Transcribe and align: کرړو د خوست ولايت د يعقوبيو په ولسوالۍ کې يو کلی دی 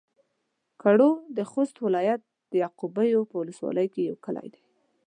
کرړو 0.81 1.09
د 1.37 1.39
خوست 1.51 1.75
ولايت 1.85 2.21
د 2.51 2.53
يعقوبيو 2.63 3.21
په 3.29 3.35
ولسوالۍ 3.41 3.87
کې 3.93 4.01
يو 4.09 4.15
کلی 4.25 4.47
دی 4.53 4.61